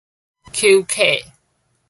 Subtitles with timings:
[0.51, 1.21] 休憩